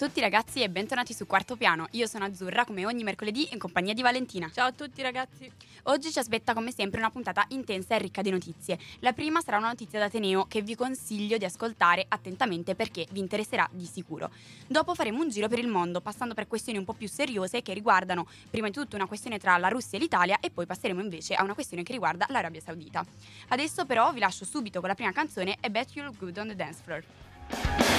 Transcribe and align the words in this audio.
tutti 0.00 0.20
ragazzi 0.20 0.62
e 0.62 0.70
bentornati 0.70 1.12
su 1.12 1.26
Quarto 1.26 1.56
Piano. 1.56 1.86
Io 1.90 2.06
sono 2.06 2.24
Azzurra 2.24 2.64
come 2.64 2.86
ogni 2.86 3.02
mercoledì 3.02 3.50
in 3.52 3.58
compagnia 3.58 3.92
di 3.92 4.00
Valentina. 4.00 4.50
Ciao 4.50 4.68
a 4.68 4.72
tutti 4.72 5.02
ragazzi. 5.02 5.52
Oggi 5.82 6.10
ci 6.10 6.18
aspetta 6.18 6.54
come 6.54 6.72
sempre 6.72 7.00
una 7.00 7.10
puntata 7.10 7.44
intensa 7.48 7.96
e 7.96 7.98
ricca 7.98 8.22
di 8.22 8.30
notizie. 8.30 8.78
La 9.00 9.12
prima 9.12 9.42
sarà 9.42 9.58
una 9.58 9.68
notizia 9.68 9.98
d'Ateneo 9.98 10.46
che 10.46 10.62
vi 10.62 10.74
consiglio 10.74 11.36
di 11.36 11.44
ascoltare 11.44 12.06
attentamente 12.08 12.74
perché 12.74 13.08
vi 13.10 13.18
interesserà 13.18 13.68
di 13.70 13.84
sicuro. 13.84 14.30
Dopo 14.66 14.94
faremo 14.94 15.20
un 15.20 15.28
giro 15.28 15.48
per 15.48 15.58
il 15.58 15.68
mondo 15.68 16.00
passando 16.00 16.32
per 16.32 16.46
questioni 16.46 16.78
un 16.78 16.86
po' 16.86 16.94
più 16.94 17.06
seriose 17.06 17.60
che 17.60 17.74
riguardano 17.74 18.26
prima 18.48 18.68
di 18.68 18.72
tutto 18.72 18.96
una 18.96 19.04
questione 19.06 19.38
tra 19.38 19.58
la 19.58 19.68
Russia 19.68 19.98
e 19.98 20.00
l'Italia 20.00 20.38
e 20.40 20.48
poi 20.48 20.64
passeremo 20.64 21.02
invece 21.02 21.34
a 21.34 21.44
una 21.44 21.52
questione 21.52 21.82
che 21.82 21.92
riguarda 21.92 22.24
l'Arabia 22.30 22.62
Saudita. 22.62 23.04
Adesso 23.48 23.84
però 23.84 24.14
vi 24.14 24.20
lascio 24.20 24.46
subito 24.46 24.80
con 24.80 24.88
la 24.88 24.94
prima 24.94 25.12
canzone 25.12 25.58
e 25.60 25.68
Bet 25.68 25.94
You 25.94 26.06
Look 26.06 26.16
Good 26.16 26.38
on 26.38 26.48
the 26.48 26.56
Dance 26.56 26.80
Floor. 26.82 27.89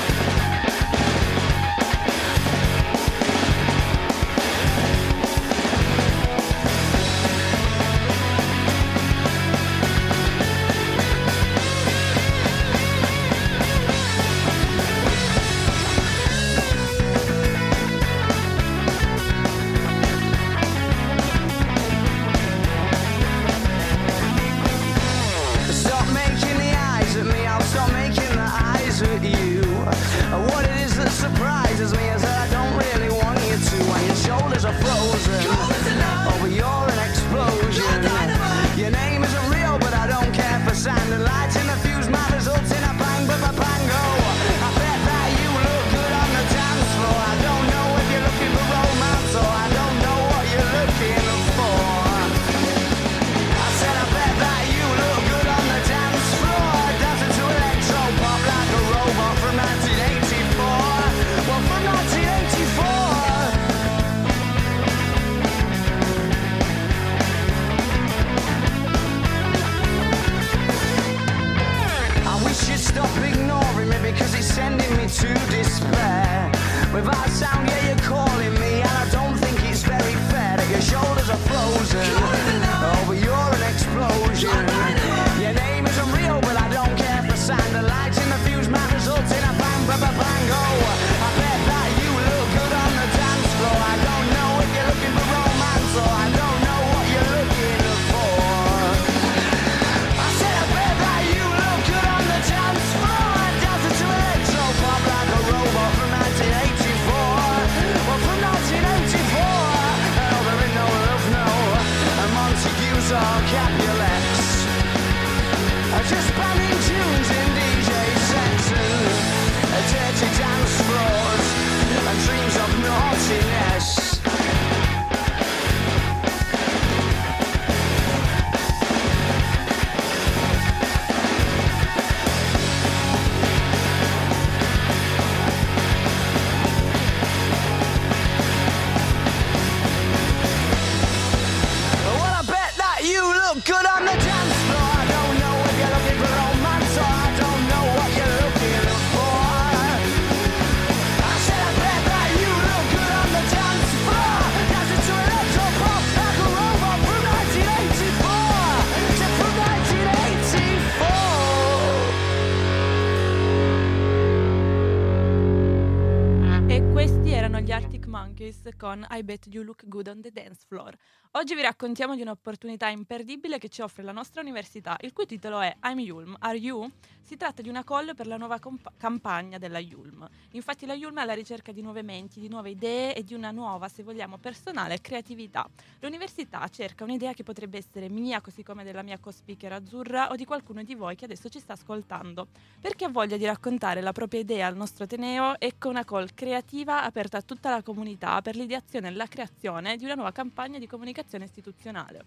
Monkeys 168.41 168.75
con 168.75 169.05
I 169.11 169.21
Bet 169.21 169.45
You 169.53 169.63
Look 169.63 169.83
Good 169.87 170.07
on 170.07 170.21
the 170.23 170.31
Dance 170.31 170.65
Floor. 170.67 170.97
Oggi 171.35 171.55
vi 171.55 171.61
raccontiamo 171.61 172.13
di 172.13 172.23
un'opportunità 172.23 172.89
imperdibile 172.89 173.57
che 173.57 173.69
ci 173.69 173.81
offre 173.81 174.03
la 174.03 174.11
nostra 174.11 174.41
università, 174.41 174.97
il 174.99 175.13
cui 175.13 175.25
titolo 175.25 175.61
è 175.61 175.73
I'm 175.85 175.97
Yulm, 175.97 176.35
Are 176.39 176.57
You? 176.57 176.91
Si 177.21 177.37
tratta 177.37 177.61
di 177.61 177.69
una 177.69 177.85
call 177.85 178.13
per 178.15 178.27
la 178.27 178.35
nuova 178.35 178.59
compa- 178.59 178.91
campagna 178.97 179.57
della 179.57 179.79
Yulm. 179.79 180.27
Infatti 180.51 180.85
la 180.85 180.93
Yulm 180.93 181.19
è 181.19 181.21
alla 181.21 181.33
ricerca 181.33 181.71
di 181.71 181.81
nuove 181.81 182.01
menti, 182.01 182.41
di 182.41 182.49
nuove 182.49 182.71
idee 182.71 183.15
e 183.15 183.23
di 183.23 183.33
una 183.33 183.51
nuova, 183.51 183.87
se 183.87 184.03
vogliamo, 184.03 184.39
personale 184.39 184.99
creatività. 184.99 185.65
L'università 186.01 186.67
cerca 186.67 187.05
un'idea 187.05 187.31
che 187.31 187.43
potrebbe 187.43 187.77
essere 187.77 188.09
mia, 188.09 188.41
così 188.41 188.61
come 188.61 188.83
della 188.83 189.01
mia 189.01 189.17
co-speaker 189.17 189.71
azzurra 189.71 190.31
o 190.31 190.35
di 190.35 190.43
qualcuno 190.43 190.83
di 190.83 190.95
voi 190.95 191.15
che 191.15 191.23
adesso 191.23 191.47
ci 191.47 191.59
sta 191.59 191.73
ascoltando. 191.73 192.47
Perché 192.81 193.05
ha 193.05 193.09
voglia 193.09 193.37
di 193.37 193.45
raccontare 193.45 194.01
la 194.01 194.11
propria 194.11 194.41
idea 194.41 194.67
al 194.67 194.75
nostro 194.75 195.05
Ateneo, 195.05 195.57
ecco 195.59 195.87
una 195.87 196.03
call 196.03 196.27
creativa 196.33 197.03
aperta 197.03 197.37
a 197.37 197.41
tutta 197.41 197.69
la 197.69 197.81
comunità 197.81 198.41
per 198.41 198.57
l'ideazione 198.57 199.07
e 199.07 199.11
la 199.11 199.27
creazione 199.27 199.95
di 199.95 200.03
una 200.03 200.15
nuova 200.15 200.33
campagna 200.33 200.77
di 200.77 200.87
comunicazione 200.87 201.19
istituzionale. 201.43 202.25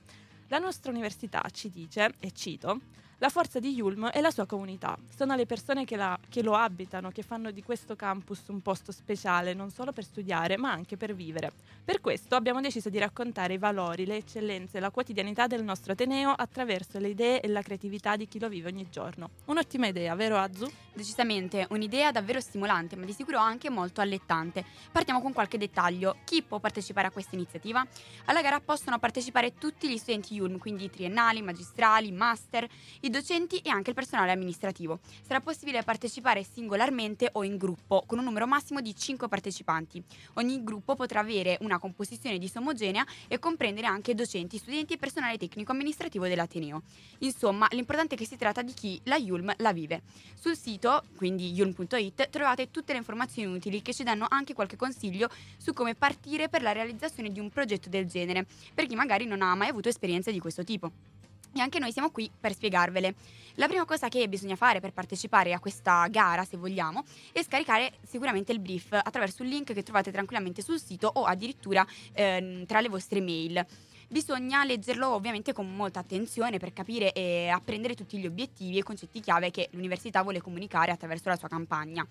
La 0.48 0.58
nostra 0.58 0.90
università 0.90 1.42
ci 1.50 1.70
dice, 1.70 2.14
e 2.20 2.32
cito, 2.32 2.80
la 3.24 3.30
forza 3.30 3.58
di 3.58 3.72
Yulm 3.72 4.08
è 4.10 4.20
la 4.20 4.30
sua 4.30 4.44
comunità. 4.44 4.98
Sono 5.16 5.34
le 5.34 5.46
persone 5.46 5.86
che, 5.86 5.96
la- 5.96 6.18
che 6.28 6.42
lo 6.42 6.54
abitano, 6.56 7.08
che 7.10 7.22
fanno 7.22 7.52
di 7.52 7.62
questo 7.62 7.96
campus 7.96 8.42
un 8.48 8.60
posto 8.60 8.92
speciale, 8.92 9.54
non 9.54 9.70
solo 9.70 9.92
per 9.92 10.04
studiare, 10.04 10.58
ma 10.58 10.70
anche 10.70 10.98
per 10.98 11.14
vivere. 11.14 11.50
Per 11.82 12.02
questo 12.02 12.34
abbiamo 12.34 12.60
deciso 12.60 12.90
di 12.90 12.98
raccontare 12.98 13.54
i 13.54 13.58
valori, 13.58 14.04
le 14.04 14.16
eccellenze, 14.16 14.78
la 14.78 14.90
quotidianità 14.90 15.46
del 15.46 15.64
nostro 15.64 15.92
Ateneo 15.92 16.32
attraverso 16.32 16.98
le 16.98 17.08
idee 17.08 17.40
e 17.40 17.48
la 17.48 17.62
creatività 17.62 18.14
di 18.16 18.28
chi 18.28 18.38
lo 18.38 18.50
vive 18.50 18.68
ogni 18.68 18.88
giorno. 18.90 19.30
Un'ottima 19.46 19.86
idea, 19.86 20.14
vero 20.14 20.36
Azu? 20.36 20.70
Decisamente 20.92 21.66
un'idea 21.70 22.12
davvero 22.12 22.40
stimolante, 22.40 22.94
ma 22.94 23.06
di 23.06 23.12
sicuro 23.14 23.38
anche 23.38 23.70
molto 23.70 24.02
allettante. 24.02 24.64
Partiamo 24.92 25.22
con 25.22 25.32
qualche 25.32 25.56
dettaglio. 25.56 26.16
Chi 26.24 26.42
può 26.42 26.58
partecipare 26.58 27.06
a 27.06 27.10
questa 27.10 27.36
iniziativa? 27.36 27.84
Alla 28.26 28.42
gara 28.42 28.60
possono 28.60 28.98
partecipare 28.98 29.54
tutti 29.54 29.88
gli 29.88 29.96
studenti 29.96 30.38
ULM, 30.38 30.58
quindi 30.58 30.90
triennali, 30.90 31.40
magistrali, 31.40 32.12
master, 32.12 32.68
i 33.00 33.10
docenti 33.14 33.58
e 33.58 33.70
anche 33.70 33.90
il 33.90 33.94
personale 33.94 34.32
amministrativo. 34.32 34.98
Sarà 35.24 35.40
possibile 35.40 35.84
partecipare 35.84 36.42
singolarmente 36.42 37.28
o 37.32 37.44
in 37.44 37.56
gruppo, 37.56 38.02
con 38.06 38.18
un 38.18 38.24
numero 38.24 38.46
massimo 38.48 38.80
di 38.80 38.94
5 38.94 39.28
partecipanti. 39.28 40.02
Ogni 40.34 40.64
gruppo 40.64 40.96
potrà 40.96 41.20
avere 41.20 41.56
una 41.60 41.78
composizione 41.78 42.38
disomogenea 42.38 43.06
e 43.28 43.38
comprendere 43.38 43.86
anche 43.86 44.16
docenti, 44.16 44.58
studenti 44.58 44.94
e 44.94 44.98
personale 44.98 45.38
tecnico 45.38 45.70
amministrativo 45.70 46.26
dell'Ateneo. 46.26 46.82
Insomma, 47.18 47.68
l'importante 47.70 48.16
è 48.16 48.18
che 48.18 48.26
si 48.26 48.36
tratta 48.36 48.62
di 48.62 48.74
chi 48.74 49.00
la 49.04 49.16
Yulm 49.16 49.54
la 49.58 49.72
vive. 49.72 50.02
Sul 50.34 50.56
sito, 50.56 51.04
quindi 51.16 51.52
yulm.it, 51.52 52.30
trovate 52.30 52.72
tutte 52.72 52.92
le 52.92 52.98
informazioni 52.98 53.54
utili 53.54 53.80
che 53.80 53.94
ci 53.94 54.02
danno 54.02 54.26
anche 54.28 54.54
qualche 54.54 54.76
consiglio 54.76 55.30
su 55.56 55.72
come 55.72 55.94
partire 55.94 56.48
per 56.48 56.62
la 56.62 56.72
realizzazione 56.72 57.30
di 57.30 57.38
un 57.38 57.48
progetto 57.48 57.88
del 57.88 58.06
genere, 58.06 58.44
per 58.74 58.86
chi 58.86 58.96
magari 58.96 59.24
non 59.24 59.40
ha 59.40 59.54
mai 59.54 59.68
avuto 59.68 59.88
esperienze 59.88 60.32
di 60.32 60.40
questo 60.40 60.64
tipo. 60.64 61.13
E 61.54 61.60
anche 61.60 61.78
noi 61.78 61.92
siamo 61.92 62.10
qui 62.10 62.30
per 62.38 62.52
spiegarvele. 62.52 63.14
La 63.54 63.68
prima 63.68 63.84
cosa 63.84 64.08
che 64.08 64.28
bisogna 64.28 64.56
fare 64.56 64.80
per 64.80 64.92
partecipare 64.92 65.52
a 65.52 65.60
questa 65.60 66.06
gara, 66.08 66.44
se 66.44 66.56
vogliamo, 66.56 67.04
è 67.32 67.42
scaricare 67.42 67.92
sicuramente 68.02 68.50
il 68.50 68.58
brief 68.58 68.92
attraverso 68.92 69.42
un 69.42 69.48
link 69.48 69.72
che 69.72 69.82
trovate 69.84 70.10
tranquillamente 70.10 70.60
sul 70.60 70.80
sito 70.80 71.08
o 71.14 71.24
addirittura 71.24 71.86
eh, 72.12 72.64
tra 72.66 72.80
le 72.80 72.88
vostre 72.88 73.20
mail. 73.20 73.64
Bisogna 74.08 74.64
leggerlo 74.64 75.08
ovviamente 75.08 75.52
con 75.52 75.74
molta 75.74 76.00
attenzione 76.00 76.58
per 76.58 76.72
capire 76.72 77.12
e 77.12 77.48
apprendere 77.48 77.94
tutti 77.94 78.18
gli 78.18 78.26
obiettivi 78.26 78.78
e 78.78 78.82
concetti 78.82 79.20
chiave 79.20 79.50
che 79.50 79.68
l'università 79.72 80.22
vuole 80.22 80.40
comunicare 80.40 80.92
attraverso 80.92 81.28
la 81.28 81.36
sua 81.36 81.48
campagna. 81.48 82.06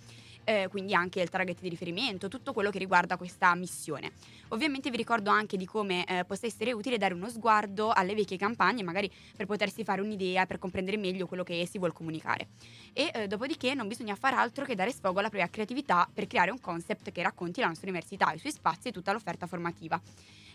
Eh, 0.46 0.68
quindi 0.70 0.94
anche 0.94 1.22
il 1.22 1.30
target 1.30 1.62
di 1.62 1.70
riferimento, 1.70 2.28
tutto 2.28 2.52
quello 2.52 2.70
che 2.70 2.80
riguarda 2.80 3.16
questa 3.16 3.56
missione. 3.56 4.12
Ovviamente 4.50 4.90
vi 4.90 4.98
ricordo 4.98 5.30
anche 5.30 5.56
di 5.56 5.66
come 5.66 6.04
eh, 6.06 6.26
possa 6.26 6.46
essere 6.46 6.74
utile 6.74 6.98
dare 6.98 7.14
uno 7.14 7.30
sguardo 7.30 7.92
alle 7.92 8.14
vecchie 8.14 8.38
campagne, 8.38 8.84
magari 8.84 9.10
per 9.38 9.46
potersi 9.46 9.86
fare 9.86 10.02
un'idea, 10.02 10.46
per 10.46 10.60
comprendere 10.60 10.98
meglio 10.98 11.28
quello 11.28 11.44
che 11.44 11.66
si 11.66 11.78
vuole 11.78 11.94
comunicare. 11.94 12.50
E 12.92 13.12
eh, 13.14 13.28
dopodiché 13.28 13.74
non 13.74 13.88
bisogna 13.88 14.16
far 14.16 14.34
altro 14.34 14.66
che 14.66 14.76
dare 14.76 14.92
sfogo 14.92 15.20
alla 15.20 15.30
propria 15.30 15.50
creatività 15.50 16.10
per 16.12 16.28
creare 16.28 16.52
un 16.52 16.60
concept 16.60 17.12
che 17.12 17.24
racconti 17.24 17.62
la 17.62 17.68
nostra 17.68 17.90
università, 17.90 18.34
i 18.34 18.40
suoi 18.40 18.52
spazi 18.52 18.90
e 18.90 18.92
tutta 18.92 19.14
l'offerta 19.14 19.48
formativa. 19.48 20.02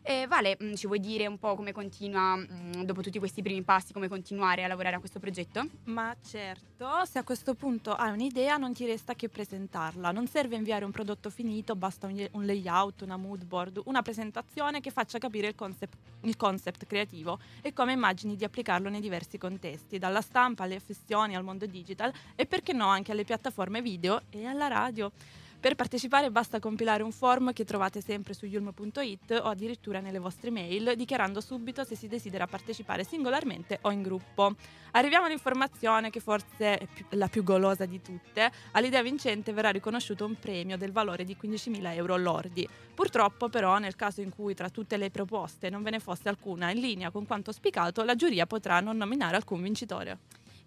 Eh, 0.03 0.27
vale, 0.27 0.57
mm, 0.63 0.75
ci 0.75 0.87
vuoi 0.87 1.01
dire 1.01 1.27
un 1.27 1.39
po' 1.39 1.55
come 1.55 1.73
continua, 1.73 2.37
mh, 2.37 2.47
mm, 2.79 2.83
dopo 2.83 3.03
tutti 3.03 3.19
questi 3.19 3.43
primi 3.43 3.63
passi, 3.63 3.93
come 3.93 4.09
continuare 4.09 4.65
a 4.65 4.69
lavorare 4.69 4.97
a 4.97 4.99
questo 4.99 5.19
progetto? 5.19 5.67
Ma 5.85 6.15
certo, 6.25 7.05
se 7.05 7.19
a 7.19 7.25
questo 7.25 7.55
punto 7.55 7.93
hai 7.93 8.13
un'idea 8.13 8.57
non 8.57 8.73
ti 8.73 8.87
resta 8.87 9.15
che 9.15 9.29
presentarla. 9.29 10.11
Non 10.11 10.27
serve 10.27 10.57
inviare 10.57 10.85
un 10.85 10.91
prodotto 10.91 11.31
finito, 11.31 11.75
basta 11.77 12.07
un, 12.07 12.27
un 12.33 12.47
layout, 12.47 13.03
una 13.03 13.17
mood 13.17 13.45
board, 13.45 13.83
una 13.85 14.03
presentazione 14.03 14.81
che 14.81 14.91
faccia 14.91 15.19
capire 15.19 15.49
il 15.49 15.55
concept, 15.55 15.97
il 16.23 16.37
concept 16.37 16.87
creativo 16.87 17.39
e 17.63 17.73
come 17.73 17.93
immagini 17.93 18.37
di 18.37 18.45
applicarlo 18.45 18.89
nei 18.89 19.01
diversi 19.01 19.39
contesti, 19.39 19.99
dalla 19.99 20.21
stampa 20.21 20.65
alle 20.65 20.81
festioni 20.81 21.37
al 21.37 21.45
mondo 21.45 21.67
digital 21.67 22.13
e 22.35 22.47
perché 22.47 22.73
no 22.73 22.87
anche 22.87 23.13
alle 23.13 23.25
piattaforme 23.25 23.83
video 23.83 24.23
e 24.31 24.47
alla 24.47 24.69
radio. 24.69 25.11
Per 25.61 25.75
partecipare 25.75 26.31
basta 26.31 26.61
compilare 26.61 27.03
un 27.03 27.11
form 27.11 27.53
che 27.53 27.65
trovate 27.65 28.01
sempre 28.01 28.33
su 28.33 28.47
yulm.it 28.47 29.41
o 29.43 29.49
addirittura 29.49 29.99
nelle 29.99 30.21
vostre 30.21 30.53
mail, 30.53 30.93
dichiarando 30.95 31.41
subito 31.41 31.83
se 31.83 31.97
si 31.97 32.07
desidera 32.07 32.47
partecipare 32.47 33.03
singolarmente 33.03 33.81
o 33.83 33.91
in 33.91 34.03
gruppo. 34.03 34.55
Arriviamo 34.93 35.27
all'informazione 35.27 36.11
che 36.11 36.21
forse 36.21 36.79
è 36.79 36.87
la 37.11 37.27
più 37.27 37.43
golosa 37.43 37.87
di 37.87 38.01
tutte. 38.01 38.53
All'idea 38.73 39.03
vincente 39.03 39.53
verrà 39.53 39.71
riconosciuto 39.71 40.25
un 40.25 40.39
premio 40.39 40.77
del 40.79 40.93
valore 40.93 41.25
di 41.25 41.37
15.000 41.39 41.93
euro 41.93 42.17
lordi. 42.17 42.69
Purtroppo 42.95 43.49
però 43.49 43.79
nel 43.79 43.97
caso 43.97 44.21
in 44.21 44.31
cui 44.31 44.55
tra 44.55 44.71
tutte 44.71 44.97
le 44.97 45.11
proposte 45.11 45.71
non 45.71 45.83
ve 45.83 45.91
ne 45.91 45.99
fosse 45.99 46.29
alcuna 46.29 46.71
in 46.71 46.79
linea 46.79 47.11
con 47.11 47.27
quanto 47.27 47.51
auspicato, 47.51 48.05
la 48.05 48.15
giuria 48.15 48.47
potrà 48.47 48.79
non 48.79 48.97
nominare 48.97 49.35
alcun 49.35 49.61
vincitore. 49.61 50.19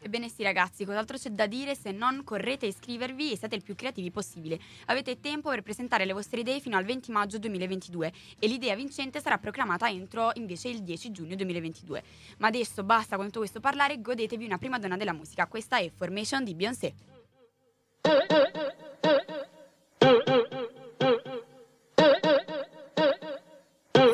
Ebbene 0.04 0.30
sì 0.30 0.42
ragazzi, 0.42 0.84
cos'altro 0.84 1.16
c'è 1.16 1.30
da 1.30 1.46
dire 1.46 1.76
se 1.76 1.92
non 1.92 2.24
correte 2.24 2.66
a 2.66 2.70
iscrivervi 2.70 3.32
e 3.32 3.38
siate 3.38 3.56
il 3.56 3.62
più 3.62 3.76
creativi 3.76 4.10
possibile. 4.10 4.60
Avete 4.86 5.20
tempo 5.20 5.50
per 5.50 5.62
presentare 5.62 6.06
le 6.06 6.14
vostre 6.14 6.40
idee 6.40 6.60
fino 6.60 6.76
al 6.76 6.86
20 6.86 7.12
maggio 7.12 7.38
2022 7.38 8.12
e 8.40 8.48
l'idea 8.48 8.74
vincente 8.76 9.22
sarà 9.22 9.38
proclamata 9.38 9.88
entro 9.90 10.32
invece 10.34 10.70
il 10.70 10.82
10 10.82 11.12
giugno 11.12 11.36
2022. 11.36 12.04
Ma 12.38 12.48
adesso 12.48 12.84
basta 12.84 13.16
con 13.16 13.26
tutto 13.26 13.40
questo 13.40 13.60
parlare, 13.60 14.02
godetevi 14.02 14.44
una 14.44 14.58
prima 14.58 14.80
donna 14.80 14.98
della 14.98 15.14
musica. 15.14 15.46
Questa 15.46 15.78
è 15.78 15.92
Formation 15.96 16.44
di 16.44 16.56
Beyoncé. 16.56 16.94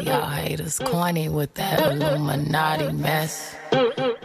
Y'all 0.01 0.22
haters 0.22 0.80
corny 0.80 1.30
with 1.30 1.54
that 1.54 1.80
Illuminati 1.80 2.92
mess. 2.92 3.56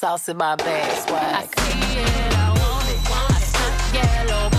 Sauce 0.00 0.30
in 0.30 0.36
my 0.38 0.56
bag, 0.56 0.90
swag. 1.06 1.54
I 1.58 1.62
see 1.68 1.98
it, 2.00 2.32
I 2.34 2.48
want 2.56 2.88
it. 2.88 3.00
Yellow, 3.92 4.49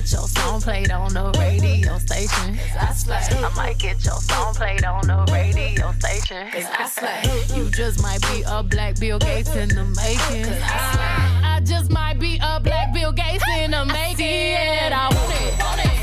get 0.00 0.12
your 0.12 0.28
song 0.28 0.60
played 0.62 0.90
on 0.90 1.12
the 1.12 1.30
radio 1.38 1.98
station. 1.98 2.58
I 2.78 2.92
slay. 2.92 3.16
I 3.16 3.52
might 3.54 3.78
get 3.78 4.02
your 4.04 4.16
song 4.16 4.54
played 4.54 4.84
on 4.84 5.06
the 5.06 5.30
radio 5.30 5.92
station. 5.92 6.48
I 6.54 6.88
slay. 6.88 7.56
You 7.56 7.70
just 7.70 8.02
might 8.02 8.22
be 8.22 8.42
a 8.46 8.62
black 8.62 8.98
Bill 8.98 9.18
Gates 9.18 9.54
in 9.54 9.68
the 9.68 9.84
making. 9.84 10.52
I. 10.62 11.56
I 11.56 11.60
just 11.60 11.90
might 11.90 12.18
be 12.18 12.38
a 12.42 12.60
black 12.60 12.94
Bill 12.94 13.12
Gates 13.12 13.44
in 13.58 13.72
the 13.72 13.84
making. 13.84 14.56
I 14.56 15.10
want 15.12 15.34
it. 15.34 15.62
Want 15.62 15.84
it. 15.84 15.99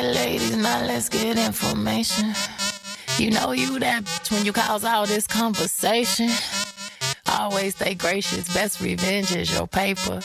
Ladies, 0.00 0.56
now 0.56 0.86
let's 0.86 1.10
get 1.10 1.36
information. 1.36 2.32
You 3.18 3.30
know 3.30 3.52
you 3.52 3.78
that 3.78 4.04
bitch 4.04 4.32
when 4.32 4.46
you 4.46 4.52
cause 4.52 4.84
all 4.84 5.04
this 5.04 5.26
conversation. 5.26 6.30
Always 7.26 7.74
stay 7.74 7.94
gracious, 7.94 8.52
best 8.54 8.80
revenge 8.80 9.36
is 9.36 9.52
your 9.52 9.66
paper. 9.66 10.22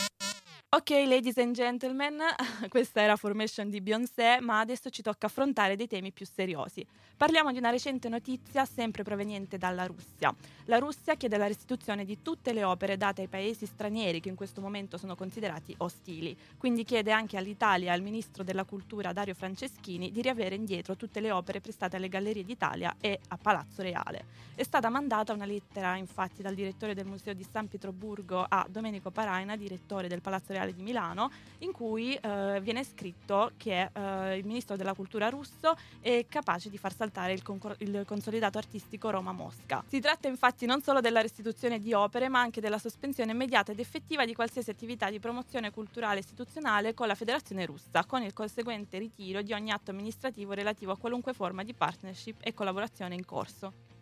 Ok, 0.70 0.90
ladies 0.90 1.38
and 1.38 1.56
gentlemen, 1.56 2.18
questa 2.68 3.00
era 3.00 3.16
Formation 3.16 3.70
di 3.70 3.80
Beyoncé, 3.80 4.40
ma 4.42 4.60
adesso 4.60 4.90
ci 4.90 5.02
tocca 5.02 5.28
affrontare 5.28 5.78
dei 5.78 5.88
temi 5.88 6.12
più 6.12 6.26
seriosi. 6.26 6.86
Parliamo 7.16 7.54
di 7.54 7.58
una 7.58 7.70
recente 7.70 8.10
notizia 8.10 8.66
sempre 8.66 9.02
proveniente 9.02 9.58
dalla 9.58 9.86
Russia. 9.86 10.36
La 10.66 10.78
Russia 10.78 11.16
chiede 11.16 11.38
la 11.38 11.48
restituzione 11.48 12.04
di 12.04 12.22
tutte 12.22 12.52
le 12.52 12.66
opere 12.66 12.98
date 12.98 13.22
ai 13.22 13.28
paesi 13.30 13.66
stranieri 13.66 14.20
che 14.20 14.28
in 14.28 14.36
questo 14.36 14.60
momento 14.60 14.98
sono 14.98 15.16
considerati 15.16 15.74
ostili, 15.78 16.38
quindi 16.58 16.84
chiede 16.84 17.12
anche 17.14 17.38
all'Italia 17.38 17.92
e 17.92 17.94
al 17.96 18.02
ministro 18.02 18.44
della 18.44 18.66
cultura 18.66 19.14
Dario 19.14 19.36
Franceschini 19.36 20.12
di 20.12 20.22
riavere 20.22 20.56
indietro 20.56 20.98
tutte 20.98 21.22
le 21.22 21.32
opere 21.32 21.62
prestate 21.62 21.96
alle 21.96 22.10
Gallerie 22.10 22.44
d'Italia 22.44 22.94
e 23.00 23.22
a 23.30 23.38
Palazzo 23.38 23.82
Reale. 23.82 24.26
È 24.54 24.64
stata 24.64 24.90
mandata 24.90 25.32
una 25.32 25.46
lettera 25.46 25.96
infatti 25.96 26.42
dal 26.42 26.56
direttore 26.56 26.94
del 26.94 27.06
Museo 27.06 27.34
di 27.34 27.46
San 27.50 27.70
Pietroburgo 27.70 28.46
a 28.48 28.68
Domenico 28.70 29.12
Paraina, 29.12 29.56
direttore 29.56 30.10
del 30.10 30.20
Palazzo 30.20 30.48
Reale 30.48 30.57
Reale 30.58 30.74
di 30.74 30.82
Milano, 30.82 31.32
in 31.60 31.72
cui 31.72 32.16
eh, 32.16 32.60
viene 32.62 32.84
scritto 32.84 33.52
che 33.58 33.90
eh, 33.94 34.38
il 34.38 34.46
ministro 34.46 34.76
della 34.76 34.94
cultura 34.94 35.30
russo 35.30 35.78
è 36.02 36.26
capace 36.28 36.70
di 36.70 36.78
far 36.78 36.96
saltare 36.96 37.34
il, 37.34 37.44
concor- 37.44 37.76
il 37.80 38.04
consolidato 38.08 38.58
artistico 38.58 39.12
Roma-Mosca. 39.12 39.84
Si 39.88 40.00
tratta 40.00 40.28
infatti 40.28 40.66
non 40.66 40.82
solo 40.82 41.00
della 41.00 41.22
restituzione 41.22 41.80
di 41.80 41.94
opere, 41.94 42.28
ma 42.28 42.40
anche 42.40 42.60
della 42.60 42.80
sospensione 42.80 43.32
immediata 43.32 43.72
ed 43.72 43.80
effettiva 43.80 44.26
di 44.26 44.34
qualsiasi 44.34 44.72
attività 44.72 45.12
di 45.12 45.20
promozione 45.20 45.70
culturale 45.70 46.20
istituzionale 46.20 46.96
con 46.96 47.06
la 47.08 47.16
Federazione 47.16 47.66
russa, 47.66 48.04
con 48.06 48.24
il 48.24 48.34
conseguente 48.34 48.98
ritiro 48.98 49.44
di 49.44 49.54
ogni 49.54 49.72
atto 49.72 49.92
amministrativo 49.92 50.54
relativo 50.54 50.92
a 50.92 50.98
qualunque 50.98 51.34
forma 51.34 51.64
di 51.64 51.74
partnership 51.74 52.38
e 52.42 52.54
collaborazione 52.54 53.14
in 53.14 53.26
corso. 53.26 53.97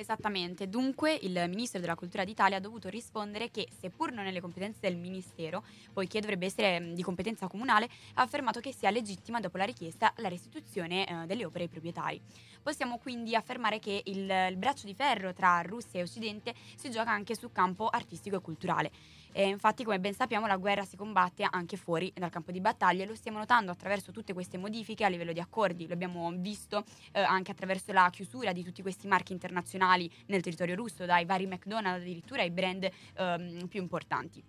Esattamente, 0.00 0.66
dunque 0.66 1.12
il 1.12 1.44
Ministro 1.46 1.78
della 1.78 1.94
Cultura 1.94 2.24
d'Italia 2.24 2.56
ha 2.56 2.60
dovuto 2.60 2.88
rispondere 2.88 3.50
che, 3.50 3.68
seppur 3.78 4.12
non 4.12 4.24
nelle 4.24 4.40
competenze 4.40 4.78
del 4.80 4.96
Ministero, 4.96 5.62
poiché 5.92 6.20
dovrebbe 6.20 6.46
essere 6.46 6.94
di 6.94 7.02
competenza 7.02 7.48
comunale, 7.48 7.86
ha 8.14 8.22
affermato 8.22 8.60
che 8.60 8.72
sia 8.72 8.88
legittima 8.88 9.40
dopo 9.40 9.58
la 9.58 9.64
richiesta 9.64 10.10
la 10.16 10.28
restituzione 10.28 11.06
eh, 11.06 11.26
delle 11.26 11.44
opere 11.44 11.64
ai 11.64 11.68
proprietari. 11.68 12.18
Possiamo 12.62 12.96
quindi 12.96 13.34
affermare 13.34 13.78
che 13.78 14.00
il, 14.06 14.30
il 14.48 14.56
braccio 14.56 14.86
di 14.86 14.94
ferro 14.94 15.34
tra 15.34 15.60
Russia 15.60 16.00
e 16.00 16.04
Occidente 16.04 16.54
si 16.76 16.90
gioca 16.90 17.10
anche 17.10 17.36
sul 17.36 17.52
campo 17.52 17.88
artistico 17.88 18.36
e 18.36 18.40
culturale. 18.40 18.90
E 19.32 19.46
infatti, 19.46 19.84
come 19.84 20.00
ben 20.00 20.12
sappiamo, 20.12 20.46
la 20.46 20.56
guerra 20.56 20.84
si 20.84 20.96
combatte 20.96 21.46
anche 21.48 21.76
fuori 21.76 22.12
dal 22.14 22.30
campo 22.30 22.50
di 22.50 22.60
battaglia 22.60 23.04
e 23.04 23.06
lo 23.06 23.14
stiamo 23.14 23.38
notando 23.38 23.70
attraverso 23.70 24.10
tutte 24.10 24.32
queste 24.32 24.58
modifiche 24.58 25.04
a 25.04 25.08
livello 25.08 25.32
di 25.32 25.40
accordi. 25.40 25.86
Lo 25.86 25.94
abbiamo 25.94 26.30
visto 26.36 26.84
eh, 27.12 27.20
anche 27.20 27.52
attraverso 27.52 27.92
la 27.92 28.08
chiusura 28.10 28.52
di 28.52 28.64
tutti 28.64 28.82
questi 28.82 29.06
marchi 29.06 29.32
internazionali 29.32 30.10
nel 30.26 30.42
territorio 30.42 30.74
russo, 30.74 31.04
dai 31.04 31.24
vari 31.24 31.46
McDonald's 31.46 32.02
addirittura 32.02 32.42
ai 32.42 32.50
brand 32.50 32.88
ehm, 33.16 33.66
più 33.68 33.80
importanti. 33.80 34.42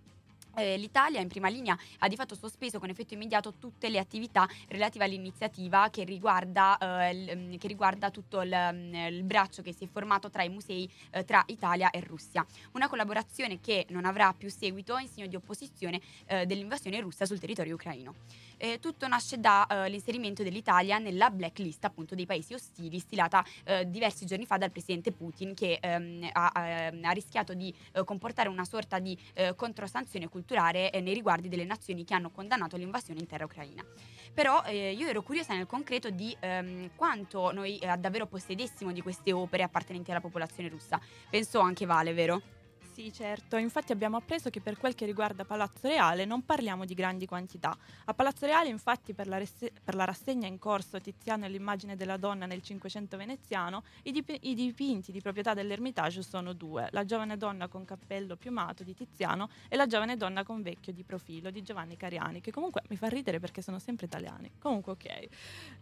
Eh, 0.56 0.76
L'Italia 0.76 1.20
in 1.20 1.28
prima 1.28 1.48
linea 1.48 1.76
ha 1.98 2.08
di 2.08 2.16
fatto 2.16 2.34
sospeso 2.34 2.78
con 2.78 2.88
effetto 2.88 3.14
immediato 3.14 3.54
tutte 3.54 3.88
le 3.88 3.98
attività 3.98 4.48
relative 4.68 5.04
all'iniziativa 5.04 5.88
che 5.90 6.04
riguarda, 6.04 6.78
eh, 6.78 7.14
l, 7.14 7.36
mm, 7.36 7.54
che 7.56 7.68
riguarda 7.68 8.10
tutto 8.10 8.40
il, 8.40 8.70
mm, 8.72 8.94
il, 8.94 9.22
braccio 9.24 9.62
che 9.62 9.72
si 9.72 9.84
è 9.84 9.88
formato 9.88 10.30
tra 10.30 10.42
i 10.42 10.48
musei 10.48 10.90
eh, 11.10 11.24
tra 11.24 11.42
Italia 11.46 11.90
e 11.90 12.00
Russia. 12.00 12.44
Una 12.72 12.88
collaborazione 12.88 13.60
che 13.60 13.86
non 13.90 14.04
avrà 14.04 14.32
più 14.36 14.50
seguito 14.50 14.96
in 14.98 15.08
segno 15.08 15.26
di 15.26 15.36
opposizione 15.36 16.00
eh, 16.26 16.46
dell'invasione 16.46 17.00
russa 17.00 17.24
sul 17.26 17.38
territorio 17.38 17.74
ucraino. 17.74 18.14
Eh, 18.62 18.78
tutto 18.78 19.08
nasce 19.08 19.40
dall'inserimento 19.40 20.42
eh, 20.42 20.44
dell'Italia 20.44 20.98
nella 20.98 21.30
blacklist 21.30 21.84
appunto 21.84 22.14
dei 22.14 22.26
paesi 22.26 22.54
ostili 22.54 23.00
stilata 23.00 23.44
diversi 23.86 24.24
giorni 24.24 24.46
fa 24.46 24.56
dal 24.56 24.70
presidente 24.70 25.10
Putin 25.10 25.52
che 25.52 25.78
ehm, 25.80 26.28
ha, 26.30 26.52
ehm, 26.54 27.04
ha, 27.04 27.10
rischiato 27.10 27.54
di 27.54 27.74
comportare 28.04 28.48
una 28.48 28.64
sorta 28.64 29.00
di 29.00 29.18
controsanzione 29.56 30.28
culturale 30.28 30.90
eh, 30.92 31.00
nei 31.00 31.12
riguardi 31.12 31.48
delle 31.48 31.64
nazioni 31.64 32.04
che 32.04 32.14
hanno 32.14 32.30
condannato 32.30 32.76
l'invasione 32.76 33.18
in 33.18 33.26
terra 33.26 33.46
ucraina. 33.46 33.84
Però 34.32 34.62
eh, 34.62 34.92
io 34.92 35.08
ero 35.08 35.22
curiosa 35.22 35.54
nel 35.54 35.66
concreto 35.66 36.10
di 36.10 36.34
ehm, 36.38 36.90
quanto 36.94 37.50
noi 37.50 37.78
eh, 37.78 37.96
davvero 37.96 38.26
possedessimo 38.26 38.92
di 38.92 39.00
queste 39.00 39.32
opere 39.32 39.64
appartenenti 39.64 40.12
alla 40.12 40.20
popolazione 40.20 40.68
russa. 40.68 41.00
Penso 41.28 41.58
anche 41.58 41.84
Vale, 41.84 42.12
vero? 42.12 42.61
Sì, 42.92 43.10
certo. 43.10 43.56
Infatti 43.56 43.90
abbiamo 43.90 44.18
appreso 44.18 44.50
che 44.50 44.60
per 44.60 44.76
quel 44.76 44.94
che 44.94 45.06
riguarda 45.06 45.46
Palazzo 45.46 45.88
Reale 45.88 46.26
non 46.26 46.44
parliamo 46.44 46.84
di 46.84 46.92
grandi 46.92 47.24
quantità. 47.24 47.74
A 48.04 48.12
Palazzo 48.12 48.44
Reale, 48.44 48.68
infatti, 48.68 49.14
per 49.14 49.28
la, 49.28 49.38
resse- 49.38 49.72
per 49.82 49.94
la 49.94 50.04
rassegna 50.04 50.46
in 50.46 50.58
corso 50.58 51.00
Tiziano 51.00 51.46
e 51.46 51.48
l'immagine 51.48 51.96
della 51.96 52.18
donna 52.18 52.44
nel 52.44 52.60
Cinquecento 52.62 53.16
veneziano, 53.16 53.82
i, 54.02 54.12
dip- 54.12 54.36
i, 54.42 54.54
dipinti 54.54 55.10
di 55.10 55.22
proprietà 55.22 55.54
dell'Ermitage 55.54 56.22
sono 56.22 56.52
due: 56.52 56.88
la 56.90 57.06
giovane 57.06 57.38
donna 57.38 57.66
con 57.66 57.86
cappello 57.86 58.36
piumato 58.36 58.82
di 58.84 58.94
Tiziano 58.94 59.48
e 59.70 59.76
la 59.76 59.86
giovane 59.86 60.18
donna 60.18 60.44
con 60.44 60.60
vecchio 60.60 60.92
di 60.92 61.02
profilo 61.02 61.50
di 61.50 61.62
Giovanni 61.62 61.96
Cariani, 61.96 62.42
che 62.42 62.52
comunque 62.52 62.82
mi 62.90 62.96
fa 62.96 63.08
ridere 63.08 63.40
perché 63.40 63.62
sono 63.62 63.78
sempre 63.78 64.04
italiani. 64.04 64.50
Comunque, 64.58 64.92
ok. 64.92 65.28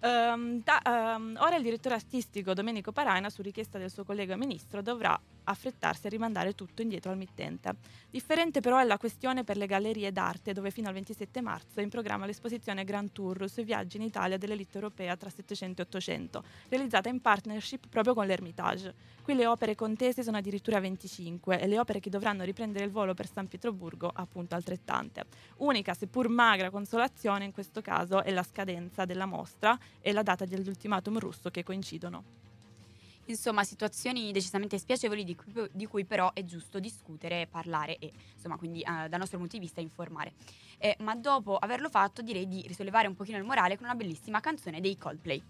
Um, 0.03 0.63
da, 0.63 1.17
um, 1.17 1.37
ora 1.41 1.57
il 1.57 1.63
direttore 1.65 1.97
artistico 1.97 2.55
Domenico 2.55 2.93
Paraina, 2.93 3.31
su 3.31 3.43
richiesta 3.43 3.79
del 3.79 3.91
suo 3.91 4.05
collega 4.05 4.37
ministro, 4.37 4.81
dovrà 4.81 5.21
affrettarsi 5.43 6.07
a 6.07 6.11
rimandare 6.11 6.55
tutto 6.55 6.83
indietro 6.83 6.99
al 7.09 7.17
mittente. 7.17 7.77
Differente 8.11 8.61
però 8.61 8.79
è 8.79 8.85
la 8.85 8.99
questione 8.99 9.45
per 9.45 9.57
le 9.57 9.67
gallerie 9.67 10.13
d'arte, 10.13 10.53
dove 10.53 10.71
fino 10.71 10.89
al 10.89 10.95
27 10.95 11.41
marzo 11.41 11.81
è 11.81 11.83
in 11.83 11.89
programma 11.89 12.27
l'esposizione 12.27 12.85
Grand 12.85 13.13
Tour 13.13 13.49
sui 13.49 13.65
viaggi 13.65 13.97
in 13.97 14.03
Italia 14.03 14.37
dell'elite 14.37 14.75
europea 14.75 15.17
tra 15.17 15.31
700 15.31 15.81
e 15.81 15.85
800, 15.85 16.45
realizzata 16.69 17.09
in 17.09 17.21
partnership 17.21 17.89
proprio 17.89 18.15
con 18.15 18.27
l'Ermitage. 18.27 18.95
Qui 19.23 19.35
le 19.35 19.47
opere 19.47 19.75
contese 19.75 20.23
sono 20.23 20.39
addirittura 20.39 20.81
25 20.81 21.61
e 21.61 21.67
le 21.67 21.79
opere 21.79 22.01
che 22.01 22.11
dovranno 22.11 22.45
riprendere 22.45 22.85
il 22.85 22.91
volo 22.91 23.15
per 23.15 23.29
San 23.31 23.49
Pietroburgo 23.49 24.11
appunto 24.13 24.55
altrettante. 24.55 25.25
Unica, 25.59 25.95
seppur 25.95 26.29
magra 26.29 26.71
consolazione 26.71 27.45
in 27.45 27.53
questo 27.53 27.81
caso 27.81 28.23
è 28.23 28.31
la 28.31 28.43
scadenza 28.43 29.05
della 29.05 29.27
mostra 29.27 29.79
e 30.01 30.13
la 30.13 30.23
data 30.23 30.45
dell'ultimatum 30.45 31.19
russo 31.19 31.51
che 31.51 31.63
coincidono. 31.63 32.50
Insomma, 33.31 33.63
situazioni 33.63 34.33
decisamente 34.33 34.77
spiacevoli 34.77 35.23
di 35.23 35.37
cui, 35.37 35.69
di 35.71 35.87
cui 35.87 36.05
però 36.05 36.33
è 36.33 36.45
giusto 36.45 36.81
discutere, 36.81 37.47
parlare 37.47 37.97
e, 37.99 38.11
insomma, 38.35 38.57
quindi 38.57 38.81
eh, 38.81 39.09
dal 39.09 39.21
nostro 39.21 39.39
punto 39.39 39.57
di 39.57 39.63
vista 39.63 39.81
informare. 39.81 40.33
Eh, 40.79 40.97
ma 40.99 41.15
dopo 41.15 41.57
averlo 41.57 41.89
fatto 41.89 42.23
direi 42.23 42.49
di 42.49 42.65
risollevare 42.67 43.07
un 43.07 43.15
pochino 43.15 43.39
il 43.39 43.45
morale 43.45 43.77
con 43.77 43.85
una 43.87 43.95
bellissima 43.95 44.41
canzone 44.41 44.81
dei 44.81 44.99
Coldplay. 44.99 45.43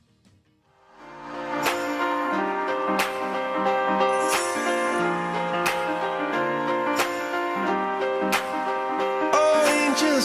Oh, 9.32 9.86
angel 9.86 10.20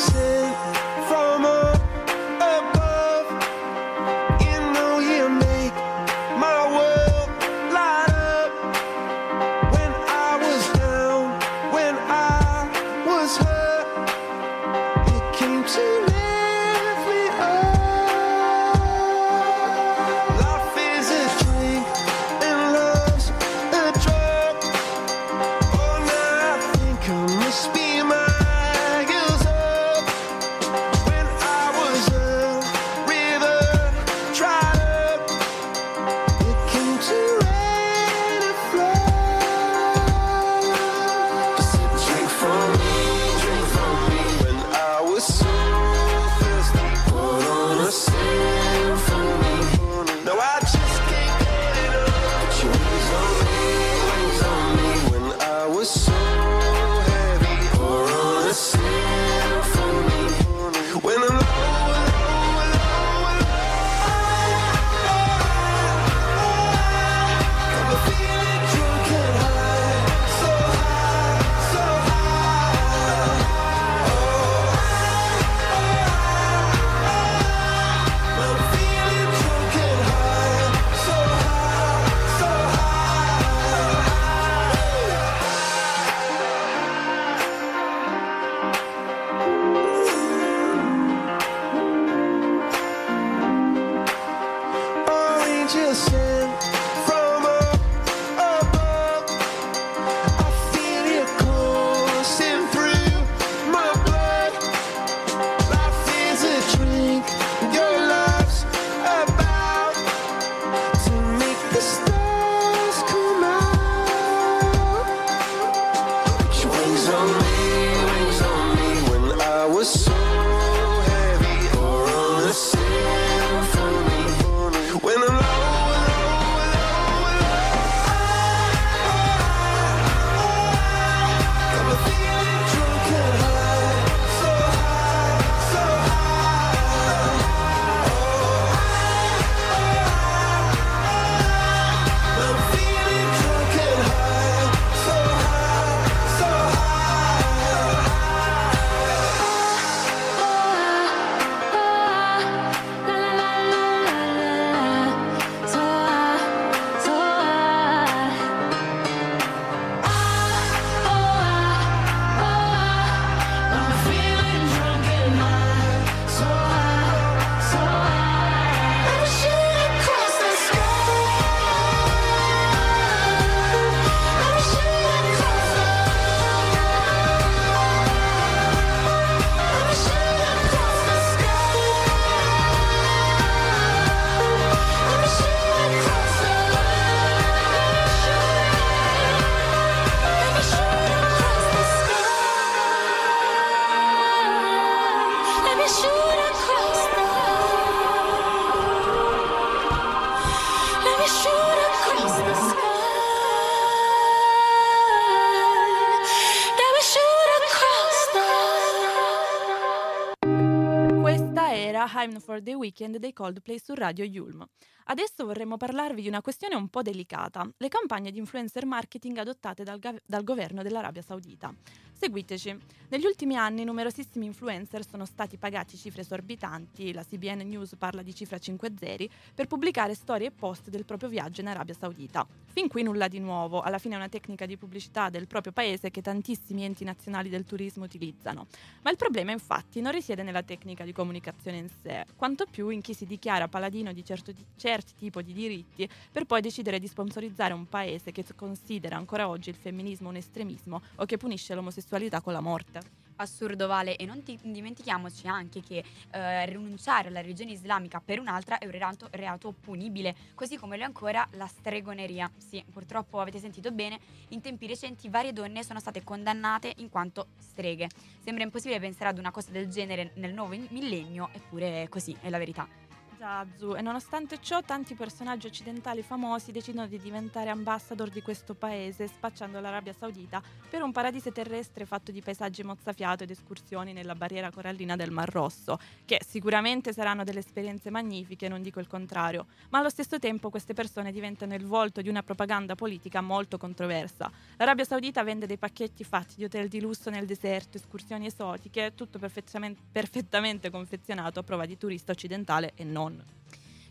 sent 212.25 212.39
for 212.39 212.61
the 212.61 212.73
Weekend 212.73 213.17
dei 213.17 213.33
Coldplay 213.33 213.79
su 213.79 213.93
Radio 213.93 214.25
Yulm. 214.25 214.65
Adesso 215.05 215.45
vorremmo 215.45 215.77
parlarvi 215.77 216.23
di 216.23 216.27
una 216.27 216.41
questione 216.41 216.75
un 216.75 216.89
po' 216.89 217.03
delicata, 217.03 217.69
le 217.77 217.87
campagne 217.87 218.31
di 218.31 218.39
influencer 218.39 218.85
marketing 218.85 219.37
adottate 219.37 219.83
dal, 219.83 219.99
dal 220.25 220.43
governo 220.43 220.81
dell'Arabia 220.81 221.21
Saudita. 221.21 221.73
Seguiteci. 222.17 222.79
Negli 223.07 223.25
ultimi 223.25 223.55
anni 223.55 223.83
numerosissimi 223.83 224.45
influencer 224.45 225.05
sono 225.07 225.25
stati 225.25 225.57
pagati 225.57 225.95
cifre 225.95 226.21
esorbitanti, 226.21 227.13
la 227.13 227.23
CBN 227.23 227.59
News 227.67 227.95
parla 227.99 228.23
di 228.23 228.33
cifra 228.33 228.57
5 228.57 228.93
zeri, 228.97 229.29
per 229.53 229.67
pubblicare 229.67 230.15
storie 230.15 230.47
e 230.47 230.51
post 230.51 230.89
del 230.89 231.05
proprio 231.05 231.29
viaggio 231.29 231.61
in 231.61 231.67
Arabia 231.67 231.93
Saudita. 231.93 232.47
Fin 232.65 232.87
qui 232.87 233.03
nulla 233.03 233.27
di 233.27 233.39
nuovo, 233.39 233.81
alla 233.81 233.99
fine 233.99 234.15
è 234.15 234.17
una 234.17 234.27
tecnica 234.27 234.65
di 234.65 234.75
pubblicità 234.75 235.29
del 235.29 235.45
proprio 235.45 235.71
paese 235.71 236.09
che 236.09 236.21
tantissimi 236.21 236.83
enti 236.83 237.03
nazionali 237.03 237.47
del 237.47 237.63
turismo 237.63 238.05
utilizzano. 238.05 238.65
Ma 239.03 239.11
il 239.11 239.17
problema 239.17 239.51
infatti 239.51 240.01
non 240.01 240.11
risiede 240.11 240.41
nella 240.41 240.63
tecnica 240.63 241.03
di 241.03 241.13
comunicazione 241.13 241.77
in 241.77 241.89
sé, 242.01 242.25
quanto 242.35 242.65
più 242.65 242.89
in 242.89 243.01
chi 243.01 243.13
si 243.13 243.25
dichiara 243.25 243.67
paladino 243.67 244.13
di 244.13 244.25
certo 244.25 244.51
di 244.51 244.65
certi 244.75 245.13
tipi 245.15 245.43
di 245.43 245.53
diritti 245.53 246.09
per 246.31 246.45
poi 246.45 246.61
decidere 246.61 246.99
di 246.99 247.07
sponsorizzare 247.07 247.73
un 247.73 247.87
paese 247.87 248.31
che 248.31 248.43
considera 248.55 249.15
ancora 249.15 249.47
oggi 249.47 249.69
il 249.69 249.75
femminismo 249.75 250.29
un 250.29 250.37
estremismo 250.37 251.01
o 251.15 251.25
che 251.25 251.37
punisce 251.37 251.75
l'omosessualità 251.75 252.04
con 252.41 252.53
la 252.53 252.61
morte. 252.61 253.23
Assurdo 253.37 253.87
Vale 253.87 254.15
e 254.15 254.25
non 254.25 254.43
ti- 254.43 254.57
dimentichiamoci 254.61 255.47
anche 255.47 255.81
che 255.81 256.03
eh, 256.31 256.65
rinunciare 256.65 257.27
alla 257.27 257.41
religione 257.41 257.71
islamica 257.71 258.21
per 258.23 258.39
un'altra 258.39 258.77
è 258.77 258.85
un 258.85 258.91
reato, 258.91 259.27
reato 259.31 259.73
punibile, 259.77 260.35
così 260.53 260.77
come 260.77 260.95
lo 260.95 261.03
è 261.03 261.05
ancora 261.05 261.45
la 261.51 261.67
stregoneria. 261.67 262.49
Sì, 262.57 262.83
purtroppo 262.91 263.39
avete 263.39 263.59
sentito 263.59 263.91
bene, 263.91 264.19
in 264.49 264.61
tempi 264.61 264.87
recenti 264.87 265.27
varie 265.29 265.53
donne 265.53 265.83
sono 265.83 265.99
state 265.99 266.23
condannate 266.23 266.93
in 266.97 267.09
quanto 267.09 267.47
streghe. 267.57 268.09
Sembra 268.41 268.63
impossibile 268.63 268.99
pensare 268.99 269.29
ad 269.29 269.37
una 269.37 269.51
cosa 269.51 269.71
del 269.71 269.89
genere 269.89 270.31
nel 270.35 270.53
nuovo 270.53 270.75
millennio, 270.89 271.49
eppure 271.51 272.03
è 272.03 272.09
così, 272.09 272.35
è 272.39 272.49
la 272.49 272.57
verità. 272.57 273.04
Zazu 273.37 273.95
e 273.95 274.01
nonostante 274.01 274.59
ciò 274.61 274.81
tanti 274.81 275.15
personaggi 275.15 275.67
occidentali 275.67 276.21
famosi 276.21 276.71
decidono 276.71 277.07
di 277.07 277.19
diventare 277.19 277.69
ambassador 277.69 278.29
di 278.29 278.41
questo 278.41 278.73
paese 278.73 279.27
spacciando 279.27 279.79
l'Arabia 279.79 280.13
Saudita 280.13 280.61
per 280.89 281.01
un 281.01 281.11
paradiso 281.11 281.51
terrestre 281.51 282.05
fatto 282.05 282.31
di 282.31 282.41
paesaggi 282.41 282.83
mozzafiato 282.83 283.43
ed 283.43 283.51
escursioni 283.51 284.13
nella 284.13 284.35
barriera 284.35 284.71
corallina 284.71 285.15
del 285.15 285.31
Mar 285.31 285.49
Rosso, 285.49 285.99
che 286.25 286.39
sicuramente 286.45 287.13
saranno 287.13 287.43
delle 287.43 287.59
esperienze 287.59 288.09
magnifiche, 288.09 288.67
non 288.67 288.81
dico 288.81 288.99
il 288.99 289.07
contrario, 289.07 289.67
ma 289.89 289.99
allo 289.99 290.09
stesso 290.09 290.39
tempo 290.39 290.69
queste 290.69 290.93
persone 290.93 291.31
diventano 291.31 291.73
il 291.73 291.85
volto 291.85 292.21
di 292.21 292.29
una 292.29 292.43
propaganda 292.43 292.95
politica 292.95 293.41
molto 293.41 293.77
controversa. 293.77 294.51
L'Arabia 294.77 295.05
Saudita 295.05 295.43
vende 295.43 295.67
dei 295.67 295.77
pacchetti 295.77 296.23
fatti 296.23 296.55
di 296.55 296.63
hotel 296.63 296.87
di 296.87 297.01
lusso 297.01 297.29
nel 297.29 297.45
deserto, 297.45 297.97
escursioni 297.97 298.45
esotiche, 298.45 299.13
tutto 299.15 299.39
perfettamente, 299.39 300.01
perfettamente 300.11 300.89
confezionato 300.89 301.59
a 301.59 301.63
prova 301.63 301.85
di 301.85 301.97
turista 301.97 302.31
occidentale 302.31 302.91
e 302.95 303.03
non. 303.03 303.24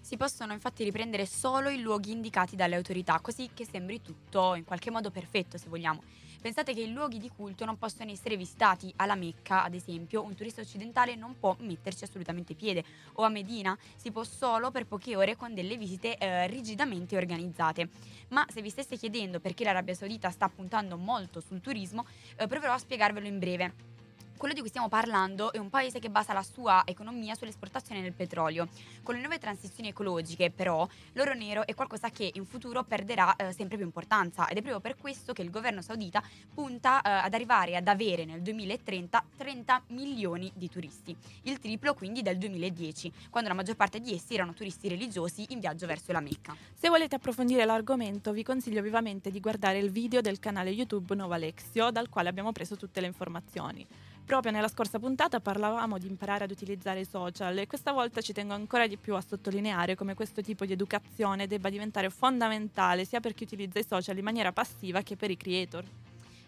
Si 0.00 0.18
possono 0.18 0.52
infatti 0.52 0.84
riprendere 0.84 1.24
solo 1.24 1.70
i 1.70 1.80
luoghi 1.80 2.12
indicati 2.12 2.56
dalle 2.56 2.74
autorità, 2.74 3.20
così 3.20 3.50
che 3.54 3.64
sembri 3.64 4.02
tutto 4.02 4.54
in 4.54 4.64
qualche 4.64 4.90
modo 4.90 5.10
perfetto, 5.10 5.56
se 5.56 5.68
vogliamo. 5.68 6.02
Pensate 6.42 6.74
che 6.74 6.82
i 6.82 6.92
luoghi 6.92 7.16
di 7.16 7.30
culto 7.34 7.64
non 7.64 7.78
possono 7.78 8.10
essere 8.10 8.36
visitati 8.36 8.92
alla 8.96 9.14
Mecca, 9.14 9.64
ad 9.64 9.72
esempio, 9.72 10.22
un 10.22 10.34
turista 10.34 10.60
occidentale 10.60 11.14
non 11.14 11.38
può 11.38 11.56
metterci 11.60 12.04
assolutamente 12.04 12.54
piede, 12.54 12.84
o 13.14 13.22
a 13.22 13.30
Medina 13.30 13.74
si 13.96 14.10
può 14.10 14.24
solo 14.24 14.70
per 14.70 14.84
poche 14.84 15.16
ore 15.16 15.36
con 15.36 15.54
delle 15.54 15.78
visite 15.78 16.18
eh, 16.18 16.46
rigidamente 16.48 17.16
organizzate. 17.16 17.88
Ma 18.28 18.44
se 18.52 18.60
vi 18.60 18.68
stesse 18.68 18.98
chiedendo 18.98 19.40
perché 19.40 19.64
l'Arabia 19.64 19.94
Saudita 19.94 20.28
sta 20.28 20.50
puntando 20.50 20.98
molto 20.98 21.40
sul 21.40 21.62
turismo, 21.62 22.04
eh, 22.36 22.46
proverò 22.46 22.74
a 22.74 22.78
spiegarvelo 22.78 23.26
in 23.26 23.38
breve 23.38 23.93
quello 24.36 24.54
di 24.54 24.60
cui 24.60 24.68
stiamo 24.68 24.88
parlando 24.88 25.52
è 25.52 25.58
un 25.58 25.70
paese 25.70 25.98
che 25.98 26.10
basa 26.10 26.32
la 26.32 26.42
sua 26.42 26.82
economia 26.84 27.34
sull'esportazione 27.34 28.02
del 28.02 28.12
petrolio. 28.12 28.68
Con 29.02 29.14
le 29.14 29.20
nuove 29.20 29.38
transizioni 29.38 29.90
ecologiche, 29.90 30.50
però, 30.50 30.86
l'oro 31.12 31.34
nero 31.34 31.66
è 31.66 31.74
qualcosa 31.74 32.10
che 32.10 32.30
in 32.34 32.44
futuro 32.44 32.84
perderà 32.84 33.36
eh, 33.36 33.52
sempre 33.52 33.76
più 33.76 33.86
importanza 33.86 34.48
ed 34.48 34.58
è 34.58 34.60
proprio 34.60 34.80
per 34.80 34.96
questo 34.96 35.32
che 35.32 35.42
il 35.42 35.50
governo 35.50 35.82
saudita 35.82 36.22
punta 36.52 37.00
eh, 37.00 37.10
ad 37.10 37.34
arrivare 37.34 37.76
ad 37.76 37.88
avere 37.88 38.24
nel 38.24 38.42
2030 38.42 39.24
30 39.36 39.82
milioni 39.88 40.50
di 40.54 40.68
turisti, 40.68 41.16
il 41.42 41.58
triplo 41.58 41.94
quindi 41.94 42.22
del 42.22 42.38
2010, 42.38 43.12
quando 43.30 43.48
la 43.48 43.54
maggior 43.54 43.76
parte 43.76 44.00
di 44.00 44.14
essi 44.14 44.34
erano 44.34 44.52
turisti 44.52 44.88
religiosi 44.88 45.46
in 45.48 45.60
viaggio 45.60 45.86
verso 45.86 46.12
la 46.12 46.20
Mecca. 46.20 46.56
Se 46.74 46.88
volete 46.88 47.16
approfondire 47.16 47.64
l'argomento, 47.64 48.32
vi 48.32 48.42
consiglio 48.42 48.82
vivamente 48.82 49.30
di 49.30 49.40
guardare 49.40 49.78
il 49.78 49.90
video 49.90 50.20
del 50.20 50.38
canale 50.38 50.70
YouTube 50.70 51.14
Nova 51.14 51.34
Alexio, 51.34 51.90
dal 51.90 52.08
quale 52.08 52.28
abbiamo 52.28 52.52
preso 52.52 52.76
tutte 52.76 53.00
le 53.00 53.06
informazioni. 53.06 53.86
Proprio 54.26 54.52
nella 54.52 54.68
scorsa 54.68 54.98
puntata 54.98 55.38
parlavamo 55.38 55.98
di 55.98 56.06
imparare 56.06 56.44
ad 56.44 56.50
utilizzare 56.50 57.00
i 57.00 57.04
social 57.04 57.58
e 57.58 57.66
questa 57.66 57.92
volta 57.92 58.22
ci 58.22 58.32
tengo 58.32 58.54
ancora 58.54 58.86
di 58.86 58.96
più 58.96 59.14
a 59.14 59.20
sottolineare 59.20 59.96
come 59.96 60.14
questo 60.14 60.40
tipo 60.40 60.64
di 60.64 60.72
educazione 60.72 61.46
debba 61.46 61.68
diventare 61.68 62.08
fondamentale 62.08 63.04
sia 63.04 63.20
per 63.20 63.34
chi 63.34 63.42
utilizza 63.42 63.78
i 63.78 63.84
social 63.86 64.16
in 64.16 64.24
maniera 64.24 64.50
passiva 64.50 65.02
che 65.02 65.16
per 65.16 65.30
i 65.30 65.36
creator. 65.36 65.84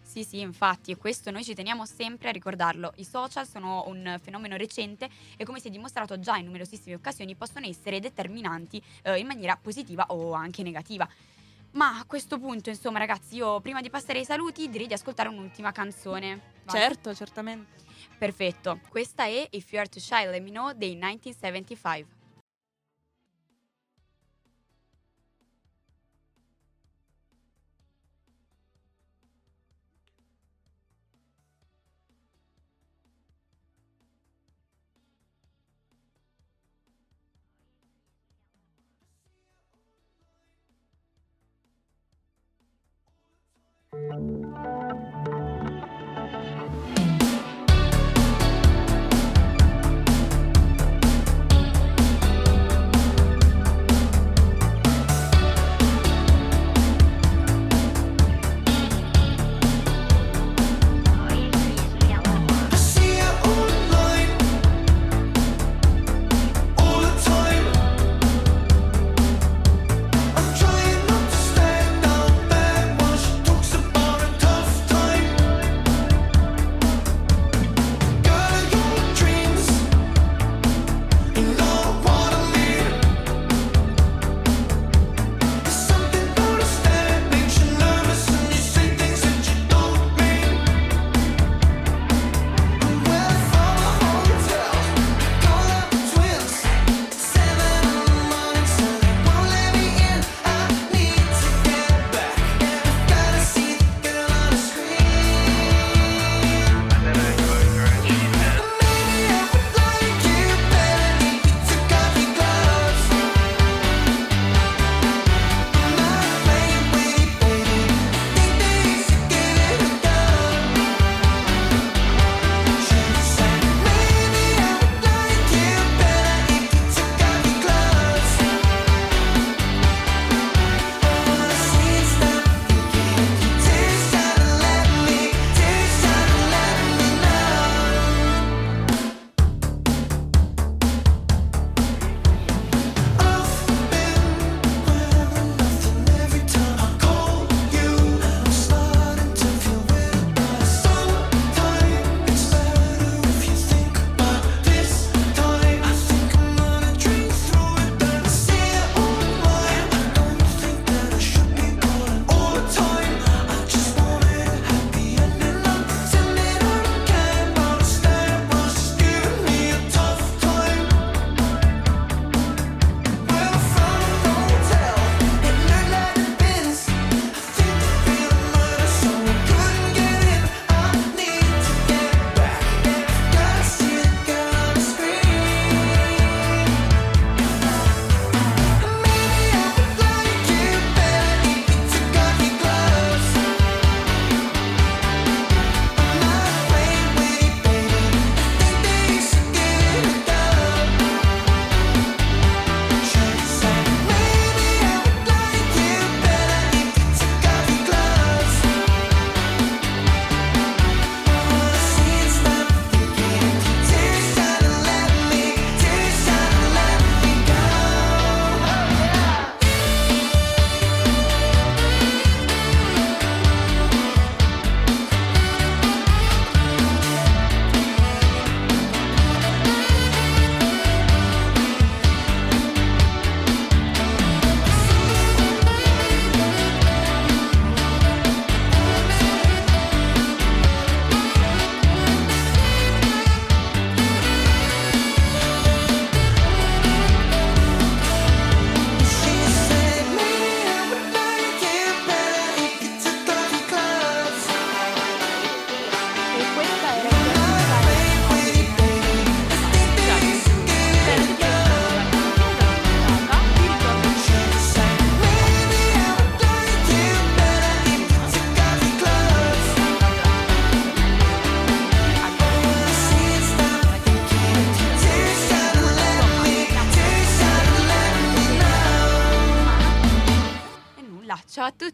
Sì, 0.01 0.23
sì, 0.23 0.39
infatti, 0.39 0.89
e 0.89 0.97
questo 0.97 1.29
noi 1.29 1.43
ci 1.43 1.53
teniamo 1.53 1.85
sempre 1.85 2.29
a 2.29 2.31
ricordarlo. 2.31 2.93
I 2.95 3.03
social 3.03 3.45
sono 3.45 3.83
un 3.87 4.17
fenomeno 4.23 4.55
recente 4.55 5.07
e 5.37 5.45
come 5.45 5.59
si 5.59 5.67
è 5.67 5.69
dimostrato 5.69 6.19
già 6.19 6.37
in 6.37 6.45
numerosissime 6.45 6.95
occasioni 6.95 7.35
possono 7.35 7.67
essere 7.67 7.99
determinanti 7.99 8.81
eh, 9.03 9.19
in 9.19 9.27
maniera 9.27 9.55
positiva 9.61 10.05
o 10.09 10.31
anche 10.31 10.63
negativa. 10.63 11.07
Ma 11.77 11.99
a 11.99 12.05
questo 12.05 12.39
punto, 12.39 12.69
insomma, 12.69 12.97
ragazzi, 12.97 13.35
io 13.35 13.61
prima 13.61 13.81
di 13.81 13.91
passare 13.91 14.17
ai 14.17 14.25
saluti 14.25 14.67
direi 14.67 14.87
di 14.87 14.93
ascoltare 14.93 15.29
un'ultima 15.29 15.71
canzone. 15.71 16.41
Vale? 16.63 16.79
Certo, 16.79 17.13
certamente. 17.13 17.85
Perfetto. 18.17 18.79
Questa 18.89 19.25
è 19.25 19.47
If 19.51 19.71
You 19.71 19.81
Are 19.81 19.87
Too 19.87 20.01
Shy 20.01 20.25
Let 20.25 20.41
Me 20.41 20.49
Know 20.49 20.71
dei 20.73 20.95
1975. 20.95 22.16
I 43.97 45.36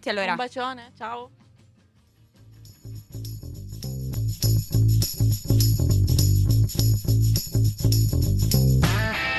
tutti 0.03 0.09
allora. 0.09 0.31
Un 0.31 0.35
bacione, 0.35 0.91
ciao. 0.97 1.31
Ah. 8.81 9.32